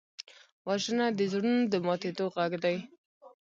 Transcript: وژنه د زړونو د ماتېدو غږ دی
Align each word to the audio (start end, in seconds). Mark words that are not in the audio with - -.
وژنه 0.67 1.05
د 1.17 1.19
زړونو 1.31 1.63
د 1.71 1.73
ماتېدو 1.85 2.25
غږ 2.35 2.51
دی 2.63 2.77